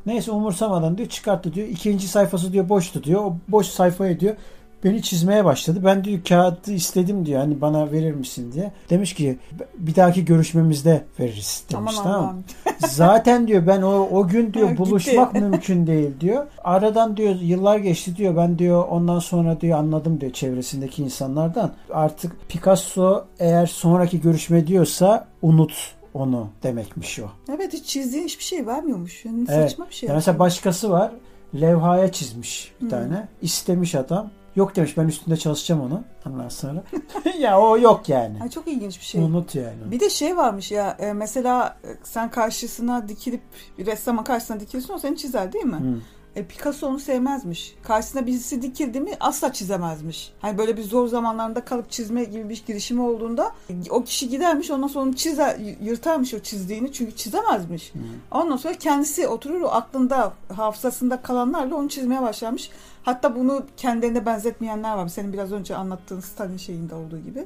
[0.06, 1.68] Neyse umursamadan diyor çıkarttı diyor.
[1.68, 3.24] İkinci sayfası diyor boştu diyor.
[3.24, 4.36] O boş sayfaya diyor
[4.84, 5.80] beni çizmeye başladı.
[5.84, 7.40] Ben diyor kağıdı istedim diyor.
[7.40, 8.72] Hani bana verir misin diye.
[8.90, 9.38] Demiş ki
[9.78, 12.36] bir dahaki görüşmemizde veririz demiş Aman tamam.
[12.88, 16.46] Zaten diyor ben o o gün diyor buluşmak mümkün değil diyor.
[16.64, 18.36] Aradan diyor yıllar geçti diyor.
[18.36, 21.72] Ben diyor ondan sonra diyor anladım diyor çevresindeki insanlardan.
[21.92, 27.24] Artık Picasso eğer sonraki görüşme diyorsa unut onu demekmiş o.
[27.54, 29.24] Evet hiç çizdiğin hiçbir şey vermiyormuş.
[29.24, 29.70] Yani Evet.
[29.70, 30.08] saçma bir şey.
[30.08, 31.12] Ya mesela başkası var.
[31.60, 32.90] Levhaya çizmiş bir Hı.
[32.90, 33.28] tane.
[33.42, 34.30] İstemiş adam.
[34.56, 36.02] Yok demiş ben üstünde çalışacağım onu.
[36.26, 36.82] Ondan sonra.
[37.38, 38.42] ya o yok yani.
[38.42, 39.20] Ay, çok ilginç bir şey.
[39.22, 39.90] Unut yani.
[39.90, 43.40] Bir de şey varmış ya e, mesela e, sen karşısına dikilip
[43.78, 45.76] bir ressamın karşısına dikilirsin o seni çizer değil mi?
[45.76, 46.00] Hı.
[46.36, 47.74] E, Picasso onu sevmezmiş.
[47.82, 50.32] Karşısına birisi dikildi mi asla çizemezmiş.
[50.40, 53.52] Hani böyle bir zor zamanlarında kalıp çizme gibi bir girişimi olduğunda
[53.90, 57.92] o kişi gidermiş ondan sonra onu çizer, yırtarmış o çizdiğini çünkü çizemezmiş.
[58.30, 62.70] Ondan sonra kendisi oturur o aklında hafızasında kalanlarla onu çizmeye başlamış.
[63.02, 65.08] Hatta bunu kendilerine benzetmeyenler var.
[65.08, 67.44] Senin biraz önce anlattığın Stalin şeyinde olduğu gibi.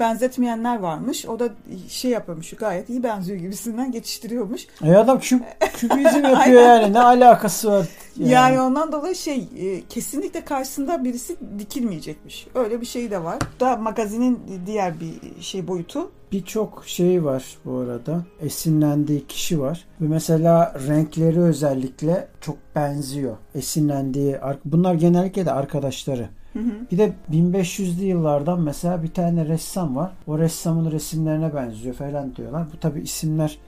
[0.00, 1.26] Benzetmeyenler varmış.
[1.26, 1.48] O da
[1.88, 4.66] şey yapıyormuş gayet iyi benziyor gibisinden geçiştiriyormuş.
[4.84, 5.42] E adam küp,
[5.76, 6.92] kübizm yapıyor yani.
[6.92, 7.86] Ne alakası var?
[8.16, 12.46] Yani, ondan dolayı şey e, kesinlikle karşısında birisi dikilmeyecekmiş.
[12.54, 13.38] Öyle bir şey de var.
[13.60, 16.10] Da magazinin diğer bir şey boyutu.
[16.32, 18.22] Birçok şey var bu arada.
[18.40, 19.84] Esinlendiği kişi var.
[20.00, 23.36] Ve mesela renkleri özellikle çok benziyor.
[23.54, 26.28] Esinlendiği, ar- bunlar genellikle de arkadaşları.
[26.52, 26.72] Hı hı.
[26.90, 30.12] Bir de 1500'lü yıllardan mesela bir tane ressam var.
[30.26, 32.66] O ressamın resimlerine benziyor falan diyorlar.
[32.74, 33.58] Bu tabi isimler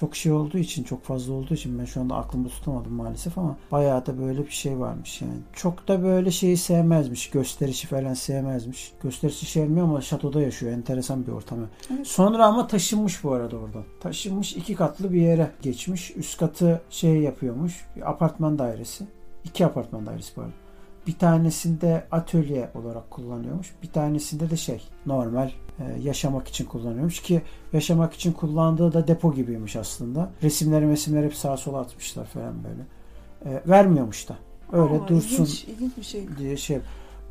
[0.00, 3.56] çok şey olduğu için, çok fazla olduğu için ben şu anda aklımda tutamadım maalesef ama
[3.72, 5.38] bayağı da böyle bir şey varmış yani.
[5.52, 7.30] Çok da böyle şeyi sevmezmiş.
[7.30, 8.92] Gösterişi falan sevmezmiş.
[9.02, 10.72] Gösterişi sevmiyor ama şatoda yaşıyor.
[10.72, 11.68] Enteresan bir ortamı.
[11.94, 12.06] Evet.
[12.06, 13.84] Sonra ama taşınmış bu arada oradan.
[14.00, 16.16] Taşınmış iki katlı bir yere geçmiş.
[16.16, 17.86] Üst katı şey yapıyormuş.
[17.96, 19.04] Bir apartman dairesi.
[19.44, 20.52] İki apartman dairesi pardon.
[21.06, 23.74] Bir tanesinde atölye olarak kullanıyormuş.
[23.82, 29.34] Bir tanesinde de şey normal e, yaşamak için kullanıyormuş ki yaşamak için kullandığı da depo
[29.34, 30.30] gibiymiş aslında.
[30.42, 32.82] Resimleri mesimleri hep sağa sola atmışlar falan böyle.
[33.56, 34.36] E, vermiyormuş da.
[34.72, 36.28] Öyle Aa, dursun ilginç, ilginç bir şey.
[36.38, 36.78] diye şey.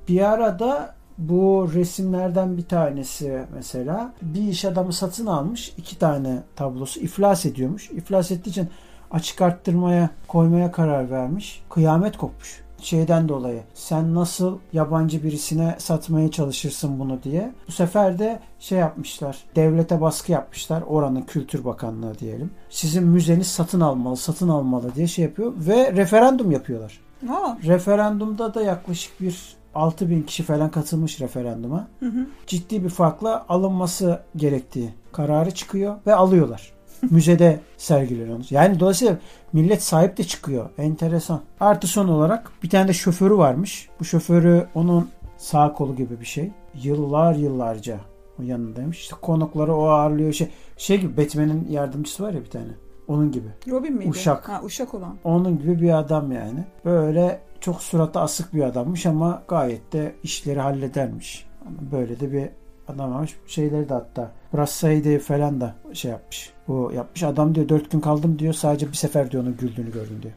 [0.07, 5.73] Bir arada bu resimlerden bir tanesi mesela bir iş adamı satın almış.
[5.77, 7.91] iki tane tablosu iflas ediyormuş.
[7.91, 8.69] İflas ettiği için
[9.11, 11.63] açık arttırmaya koymaya karar vermiş.
[11.69, 12.61] Kıyamet kopmuş.
[12.81, 17.51] Şeyden dolayı sen nasıl yabancı birisine satmaya çalışırsın bunu diye.
[17.67, 19.37] Bu sefer de şey yapmışlar.
[19.55, 20.83] Devlete baskı yapmışlar.
[20.87, 22.51] Oranın Kültür Bakanlığı diyelim.
[22.69, 26.99] Sizin müzeniz satın almalı, satın almalı diye şey yapıyor ve referandum yapıyorlar.
[27.29, 31.87] Aa, Referandumda da yaklaşık bir 6 bin kişi falan katılmış referanduma.
[31.99, 32.27] hı hı.
[32.47, 36.71] Ciddi bir farkla alınması gerektiği kararı çıkıyor ve alıyorlar.
[37.09, 38.39] Müzede sergileniyor.
[38.49, 39.17] Yani dolayısıyla
[39.53, 40.69] millet sahip de çıkıyor.
[40.77, 41.41] Enteresan.
[41.59, 43.89] Artı son olarak bir tane de şoförü varmış.
[43.99, 46.51] Bu şoförü onun sağ kolu gibi bir şey.
[46.83, 47.99] Yıllar yıllarca
[48.39, 48.99] o yanındaymış.
[48.99, 50.33] İşte konukları o ağırlıyor.
[50.33, 52.71] Şey, şey gibi Batman'in yardımcısı var ya bir tane.
[53.07, 53.47] Onun gibi.
[53.69, 54.09] Robin miydi?
[54.09, 54.49] Uşak.
[54.49, 55.17] Ha, uşak olan.
[55.23, 56.63] Onun gibi bir adam yani.
[56.85, 61.45] Böyle çok suratı asık bir adammış ama gayet de işleri halledermiş.
[61.91, 62.49] Böyle de bir
[62.89, 63.35] adam varmış.
[63.47, 66.53] Şeyleri de hatta Brassai'de falan da şey yapmış.
[66.67, 67.23] Bu yapmış.
[67.23, 68.53] Adam diyor dört gün kaldım diyor.
[68.53, 70.33] Sadece bir sefer diyor onun güldüğünü gördüm diyor.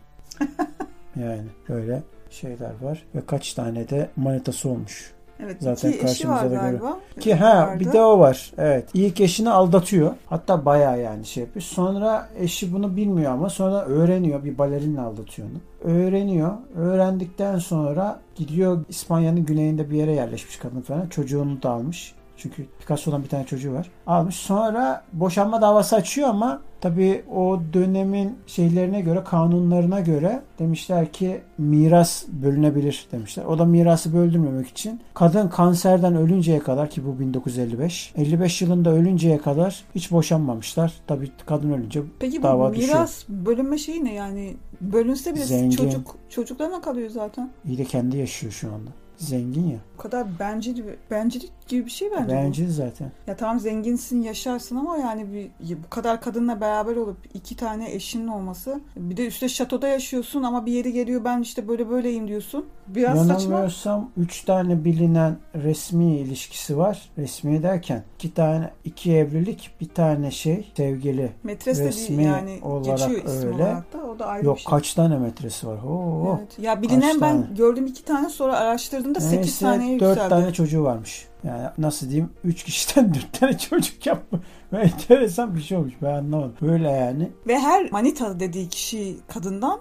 [1.28, 3.02] yani böyle şeyler var.
[3.14, 5.12] Ve kaç tane de manitası olmuş.
[5.44, 5.56] Evet.
[5.60, 6.98] Zaten iki eşi var da galiba.
[7.20, 7.80] Ki ha Vardı.
[7.80, 8.52] bir de o var.
[8.58, 8.88] Evet.
[8.94, 10.14] İlk eşini aldatıyor.
[10.26, 11.62] Hatta bayağı yani şey yapıyor.
[11.62, 14.44] Sonra eşi bunu bilmiyor ama sonra öğreniyor.
[14.44, 15.92] Bir balerinle aldatıyor onu.
[15.92, 16.52] Öğreniyor.
[16.76, 21.06] Öğrendikten sonra gidiyor İspanya'nın güneyinde bir yere yerleşmiş kadın falan.
[21.06, 22.14] Çocuğunu da almış.
[22.42, 23.90] Çünkü Picasso'dan bir tane çocuğu var.
[24.06, 24.34] Almış.
[24.36, 32.24] Sonra boşanma davası açıyor ama tabii o dönemin şeylerine göre, kanunlarına göre demişler ki miras
[32.28, 33.44] bölünebilir demişler.
[33.44, 38.12] O da mirası böldürmemek için kadın kanserden ölünceye kadar ki bu 1955.
[38.16, 40.92] 55 yılında ölünceye kadar hiç boşanmamışlar.
[41.06, 42.88] Tabii kadın ölünce Peki bu dava düşüyor.
[42.94, 44.56] miras bölünme şeyi ne yani?
[44.80, 45.76] Bölünse bile Zengin.
[45.76, 47.50] çocuk çocuklarına kalıyor zaten.
[47.68, 48.90] iyi de kendi yaşıyor şu anda.
[49.16, 49.78] Zengin ya.
[49.98, 52.30] O kadar bencil, bencillik gibi bir şey bence bu.
[52.36, 53.12] Bencil zaten.
[53.26, 58.28] Ya tamam zenginsin yaşarsın ama yani bir, bu kadar kadınla beraber olup iki tane eşinin
[58.28, 58.80] olması.
[58.96, 62.66] Bir de üstte şatoda yaşıyorsun ama bir yeri geliyor ben işte böyle böyleyim diyorsun.
[62.86, 63.32] Biraz saçma.
[63.34, 67.10] Yanılmıyorsam 3 tane bilinen resmi ilişkisi var.
[67.18, 71.32] Resmi derken iki tane iki evlilik bir tane şey sevgili.
[71.42, 73.62] Metres de resmi yani olarak geçiyor isim öyle.
[73.62, 74.70] olarak da o da ayrı Yok bir şey.
[74.70, 75.78] kaç tane metresi var?
[75.88, 76.38] Oo.
[76.40, 76.58] Evet.
[76.58, 77.56] Ya bilinen ben tane?
[77.56, 78.56] gördüm iki tane sonra
[79.02, 80.28] araştırdığımda sekiz Neyse taneye 4 yükseldi.
[80.28, 81.26] tane çocuğu varmış.
[81.44, 84.40] Yani nasıl diyeyim 3 kişiden 4 tane çocuk yapma.
[84.72, 86.54] Ve enteresan bir şey olmuş ben anlamadım.
[86.62, 87.30] Böyle yani.
[87.46, 89.80] Ve her manita dediği kişi kadından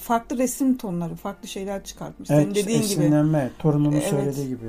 [0.00, 2.28] farklı resim tonları, farklı şeyler çıkartmış.
[2.28, 2.84] Senin Evet dediğin gibi.
[3.02, 3.50] esinlenme.
[3.58, 4.06] Torunumun Evet.
[4.08, 4.66] söylediği gibi.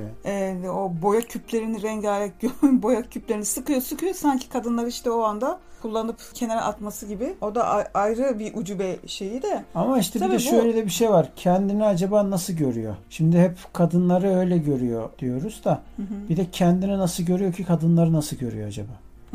[0.62, 6.16] Ve o boya küplerini rengarenk boya küplerini sıkıyor sıkıyor sanki kadınlar işte o anda kullanıp
[6.34, 7.34] kenara atması gibi.
[7.40, 7.64] O da
[7.94, 9.64] ayrı bir ucube şeyi de.
[9.74, 11.28] Ama işte bir Tabii de bu- şöyle de bir şey var.
[11.36, 12.94] Kendini acaba nasıl görüyor?
[13.10, 16.28] Şimdi hep kadınları öyle görüyor diyoruz da Hı hı.
[16.28, 18.92] bir de kendini nasıl görüyor ki kadınları nasıl görüyor acaba?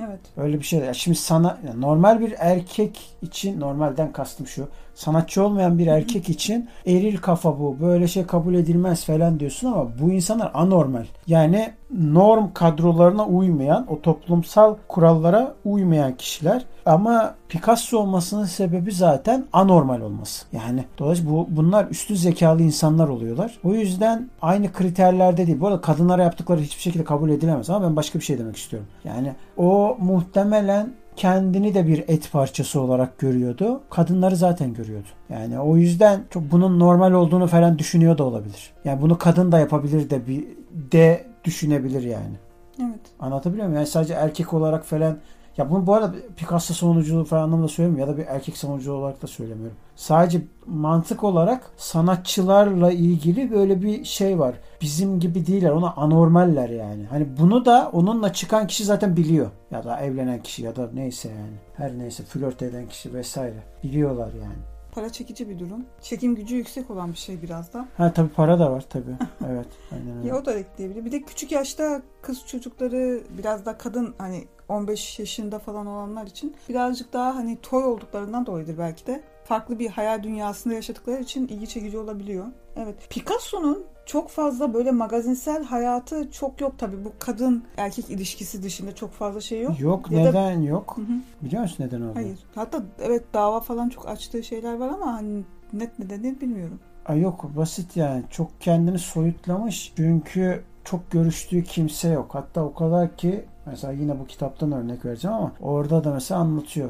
[0.08, 0.20] Evet.
[0.38, 0.80] Öyle bir şey.
[0.80, 4.68] Ya Şimdi sana normal bir erkek için normalden kastım şu.
[4.96, 7.78] Sanatçı olmayan bir erkek için eril kafa bu.
[7.82, 11.06] Böyle şey kabul edilmez falan diyorsun ama bu insanlar anormal.
[11.28, 16.66] Yani norm kadrolarına uymayan, o toplumsal kurallara uymayan kişiler.
[16.86, 20.46] Ama Picasso olmasının sebebi zaten anormal olması.
[20.52, 23.60] Yani dolayısıyla bu, bunlar üstün zekalı insanlar oluyorlar.
[23.64, 25.60] O yüzden aynı kriterlerde değil.
[25.60, 28.90] Bu arada kadınlara yaptıkları hiçbir şekilde kabul edilemez ama ben başka bir şey demek istiyorum.
[29.04, 33.82] Yani o muhtemelen kendini de bir et parçası olarak görüyordu.
[33.90, 35.08] Kadınları zaten görüyordu.
[35.30, 38.74] Yani o yüzden çok bunun normal olduğunu falan düşünüyor da olabilir.
[38.86, 40.46] Yani bunu kadın da yapabilir de bir
[40.92, 42.36] de düşünebilir yani.
[42.80, 43.00] Evet.
[43.20, 43.78] Anlatabiliyor muyum?
[43.78, 45.18] Yani sadece erkek olarak falan
[45.58, 49.22] ya bunu bu arada Picasso savunuculuğu falan anlamda söylemiyorum ya da bir erkek savunucu olarak
[49.22, 49.78] da söylemiyorum.
[49.96, 54.56] Sadece mantık olarak sanatçılarla ilgili böyle bir şey var.
[54.82, 55.70] Bizim gibi değiller.
[55.70, 57.06] Ona anormaller yani.
[57.06, 59.50] Hani bunu da onunla çıkan kişi zaten biliyor.
[59.72, 61.58] Ya da evlenen kişi ya da neyse yani.
[61.74, 63.64] Her neyse flört eden kişi vesaire.
[63.84, 64.62] Biliyorlar yani.
[64.92, 65.86] Para çekici bir durum.
[66.02, 67.88] Çekim gücü yüksek olan bir şey biraz da.
[67.98, 69.16] Ha tabii para da var tabii.
[69.50, 69.68] Evet.
[69.92, 70.28] Aynen öyle.
[70.28, 71.06] Ya o da ekleyebilir.
[71.06, 76.56] Bir de küçük yaşta kız çocukları biraz da kadın hani 15 yaşında falan olanlar için
[76.70, 79.24] birazcık daha hani toy olduklarından dolayıdır belki de.
[79.44, 82.46] Farklı bir hayal dünyasında yaşadıkları için ilgi çekici olabiliyor.
[82.76, 82.96] Evet.
[83.10, 87.06] Picasso'nun çok fazla böyle magazinsel hayatı çok yok tabii.
[87.06, 89.80] Bu kadın erkek ilişkisi dışında çok fazla şey yok.
[89.80, 90.98] Yok Ya da- neden yok?
[90.98, 91.16] Hı hı.
[91.42, 92.16] Biliyor musun neden olduğunu?
[92.16, 92.40] Hayır.
[92.56, 96.80] Hatta evet dava falan çok açtığı şeyler var ama hani net nedeni bilmiyorum.
[97.06, 98.24] Ay yok basit yani.
[98.32, 99.94] Çok kendini soyutlamış.
[99.96, 102.30] Çünkü çok görüştüğü kimse yok.
[102.32, 106.90] Hatta o kadar ki mesela yine bu kitaptan örnek vereceğim ama orada da mesela anlatıyor.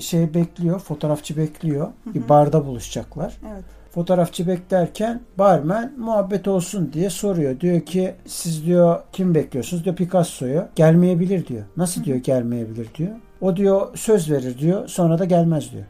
[0.00, 1.88] Şey bekliyor, fotoğrafçı bekliyor.
[2.06, 3.36] Bir barda buluşacaklar.
[3.52, 3.64] Evet.
[3.90, 7.60] Fotoğrafçı beklerken barmen muhabbet olsun diye soruyor.
[7.60, 9.84] Diyor ki siz diyor kim bekliyorsunuz?
[9.84, 10.64] Diyor Picasso'yu.
[10.74, 11.62] Gelmeyebilir diyor.
[11.76, 13.10] Nasıl diyor gelmeyebilir diyor.
[13.40, 14.88] O diyor söz verir diyor.
[14.88, 15.84] Sonra da gelmez diyor.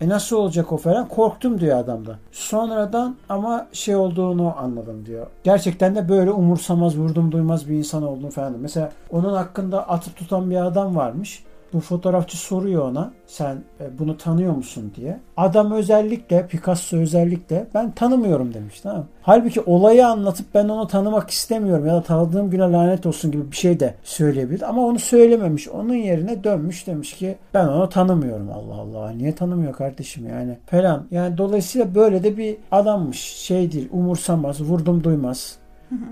[0.00, 1.08] E nasıl olacak o falan?
[1.08, 2.16] Korktum diyor adamdan.
[2.32, 5.26] Sonradan ama şey olduğunu anladım diyor.
[5.44, 8.54] Gerçekten de böyle umursamaz, vurdum duymaz bir insan olduğunu falan.
[8.58, 11.44] Mesela onun hakkında atıp tutan bir adam varmış.
[11.74, 15.20] Bu fotoğrafçı soruyor ona sen e, bunu tanıyor musun diye.
[15.36, 19.06] Adam özellikle Picasso özellikle ben tanımıyorum demiş tamam?
[19.22, 23.56] Halbuki olayı anlatıp ben onu tanımak istemiyorum ya da tanıdığım güne lanet olsun gibi bir
[23.56, 24.68] şey de söyleyebilir.
[24.68, 25.68] Ama onu söylememiş.
[25.68, 28.50] Onun yerine dönmüş demiş ki ben onu tanımıyorum.
[28.50, 31.06] Allah Allah niye tanımıyor kardeşim yani falan.
[31.10, 33.20] Yani dolayısıyla böyle de bir adammış.
[33.20, 35.63] Şey değil umursamaz vurdum duymaz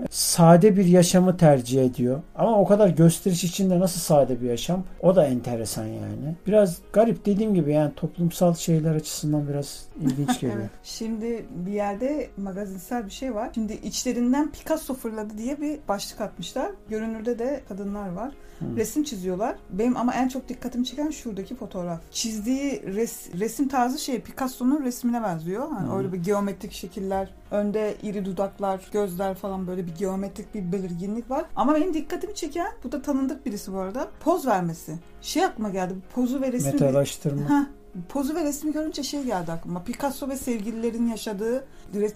[0.09, 2.21] sade bir yaşamı tercih ediyor.
[2.35, 4.83] Ama o kadar gösteriş içinde nasıl sade bir yaşam?
[5.01, 6.35] O da enteresan yani.
[6.47, 10.59] Biraz garip dediğim gibi yani toplumsal şeyler açısından biraz ilginç geliyor.
[10.59, 10.69] Evet.
[10.83, 13.49] Şimdi bir yerde magazinsel bir şey var.
[13.53, 16.71] Şimdi içlerinden Picasso fırladı diye bir başlık atmışlar.
[16.89, 18.31] Görünürde de kadınlar var.
[18.59, 18.65] Hı.
[18.75, 19.55] Resim çiziyorlar.
[19.69, 21.99] Benim ama en çok dikkatimi çeken şuradaki fotoğraf.
[22.11, 25.69] Çizdiği res- resim tarzı şey Picasso'nun resmine benziyor.
[25.69, 31.31] Hani öyle bir geometrik şekiller, önde iri dudaklar, gözler falan böyle bir geometrik bir belirginlik
[31.31, 31.45] var.
[31.55, 34.93] Ama benim dikkatimi çeken, bu da tanındık birisi bu arada, poz vermesi.
[35.21, 36.71] Şey aklıma geldi, bu pozu ve resmi...
[36.71, 37.49] Metalaştırma.
[37.49, 37.67] Ha,
[38.09, 39.83] pozu ve resmi görünce şey geldi aklıma.
[39.83, 41.65] Picasso ve sevgililerin yaşadığı,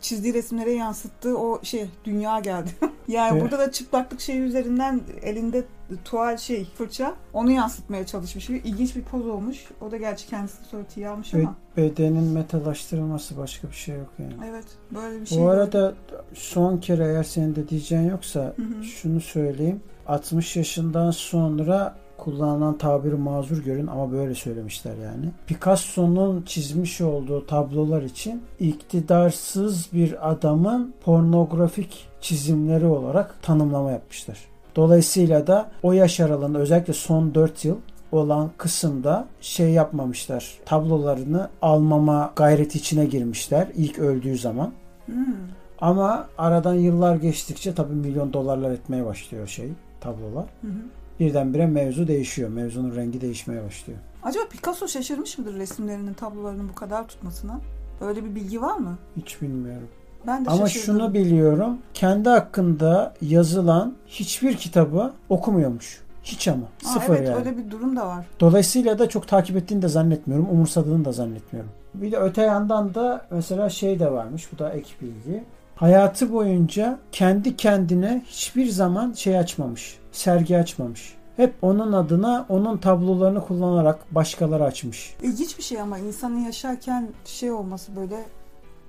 [0.02, 2.70] çizdiği resimlere yansıttığı o şey dünya geldi.
[3.08, 3.42] yani Evet.
[3.42, 5.63] burada da çıplaklık şeyi üzerinden elinde
[6.06, 8.50] tuval şey fırça onu yansıtmaya çalışmış.
[8.50, 9.66] Bir ilginç bir poz olmuş.
[9.82, 11.56] O da gerçi kendisi sonra tiye almış ama.
[11.78, 14.34] bedenin metalaştırılması başka bir şey yok yani.
[14.50, 15.38] Evet böyle bir şey.
[15.38, 15.94] Bu arada
[16.34, 18.84] son kere eğer senin de diyeceğin yoksa Hı hı.
[18.84, 19.82] şunu söyleyeyim.
[20.08, 25.32] 60 yaşından sonra kullanılan tabiri mazur görün ama böyle söylemişler yani.
[25.47, 34.38] Picasso'nun çizmiş olduğu tablolar için iktidarsız bir adamın pornografik çizimleri olarak tanımlama yapmışlar.
[34.75, 37.75] Dolayısıyla da o yaş aralığında özellikle son 4 yıl
[38.12, 40.58] olan kısımda şey yapmamışlar.
[40.65, 44.71] Tablolarını almama gayreti içine girmişler ilk öldüğü zaman.
[45.06, 45.36] Hmm.
[45.80, 49.69] Ama aradan yıllar geçtikçe tabii milyon dolarlar etmeye başlıyor şey
[50.01, 50.45] tablolar.
[50.62, 50.82] Hı hı.
[51.19, 52.49] Birdenbire mevzu değişiyor.
[52.49, 53.99] Mevzunun rengi değişmeye başlıyor.
[54.23, 57.60] Acaba Picasso şaşırmış mıdır resimlerinin tablolarının bu kadar tutmasına?
[58.01, 58.97] Öyle bir bilgi var mı?
[59.17, 59.88] Hiç bilmiyorum.
[60.27, 60.86] Ben de Ama şaşırdım.
[60.99, 61.77] şunu biliyorum.
[61.93, 66.01] Kendi hakkında yazılan hiçbir kitabı okumuyormuş.
[66.23, 66.65] Hiç ama.
[66.86, 67.38] Aa, Sıfır evet yani.
[67.39, 68.25] öyle bir durum da var.
[68.39, 70.49] Dolayısıyla da çok takip ettiğini de zannetmiyorum.
[70.49, 71.71] Umursadığını da zannetmiyorum.
[71.93, 74.47] Bir de öte yandan da mesela şey de varmış.
[74.53, 75.43] Bu da ek bilgi.
[75.78, 80.00] Hayatı boyunca kendi kendine hiçbir zaman şey açmamış.
[80.12, 81.18] Sergi açmamış.
[81.36, 85.16] Hep onun adına onun tablolarını kullanarak başkaları açmış.
[85.22, 88.26] İlginç bir şey ama insanın yaşarken şey olması böyle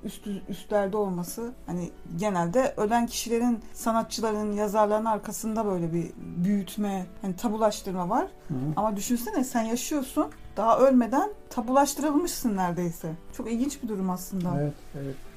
[0.04, 6.10] üst üstlerde olması hani genelde ölen kişilerin sanatçıların yazarların arkasında böyle bir
[6.44, 13.82] büyütme hani tabulaştırma var Hı ama düşünsene sen yaşıyorsun daha ölmeden tabulaştırılmışsın neredeyse çok ilginç
[13.82, 15.27] bir durum aslında Evet, evet.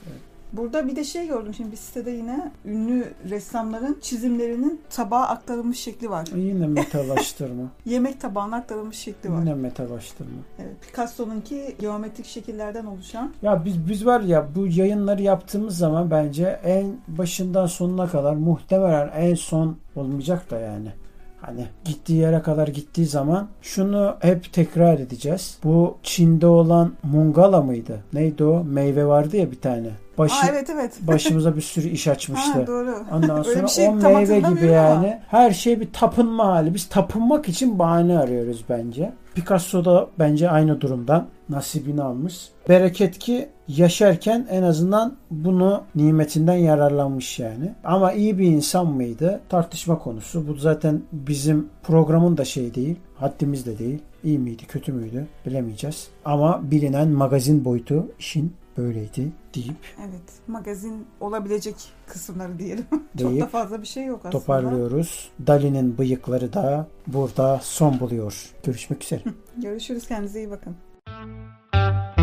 [0.54, 6.10] Burada bir de şey gördüm şimdi bir sitede yine ünlü ressamların çizimlerinin tabağa aktarılmış şekli
[6.10, 7.64] var Yine metalaştırma.
[7.86, 10.32] yemek tabağına aktarılmış şekli var Yine metalaştırma.
[10.60, 16.60] evet, Picasso'nunki geometrik şekillerden oluşan Ya biz biz var ya bu yayınları yaptığımız zaman bence
[16.64, 20.92] en başından sonuna kadar muhtemelen en son olmayacak da yani.
[21.42, 25.58] Hani gittiği yere kadar gittiği zaman şunu hep tekrar edeceğiz.
[25.64, 28.00] Bu Çin'de olan Mungala mıydı?
[28.14, 28.64] Neydi o?
[28.64, 29.90] Meyve vardı ya bir tane.
[30.18, 30.94] Başı, Aa evet evet.
[31.08, 32.60] başımıza bir sürü iş açmıştı.
[32.60, 32.96] Ha, doğru.
[33.12, 35.08] Ondan sonra şey o meyve gibi hatırlamıyorum ama.
[35.08, 36.74] yani her şey bir tapınma hali.
[36.74, 39.12] Biz tapınmak için bahane arıyoruz bence.
[39.36, 42.50] Picasso da bence aynı durumdan nasibini almış.
[42.70, 47.76] Bereket ki yaşarken en azından bunu nimetinden yararlanmış yani.
[47.84, 49.42] Ama iyi bir insan mıydı?
[49.50, 50.48] Tartışma konusu.
[50.48, 52.96] Bu zaten bizim programın da şey değil.
[53.16, 54.00] Haddimiz de değil.
[54.24, 56.08] İyi miydi, kötü müydü bilemeyeceğiz.
[56.26, 60.22] Ama bilinen magazin boyutu işin böyleydi deyip Evet.
[60.48, 61.76] Magazin olabilecek
[62.08, 62.86] kısımları diyelim.
[62.92, 64.32] Çok da deyip fazla bir şey yok aslında.
[64.32, 65.30] toparlıyoruz.
[65.48, 68.52] Dali'nin bıyıkları da burada son buluyor.
[68.64, 69.22] Görüşmek üzere.
[69.58, 70.08] Görüşürüz.
[70.08, 70.76] Kendinize iyi bakın.
[71.08, 72.21] Thank you.